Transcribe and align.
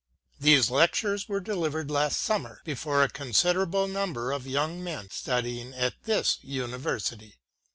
These 0.39 0.71
Lectures 0.71 1.29
were 1.29 1.39
delivered 1.39 1.91
last 1.91 2.19
Summer 2.23 2.61
before 2.65 3.03
a 3.03 3.07
considerable 3.07 3.87
number 3.87 4.31
of 4.31 4.45
the 4.45 4.49
young 4.49 4.83
men 4.83 5.09
studying 5.11 5.75
at 5.75 5.93
this 6.05 6.39
University. 6.41 7.35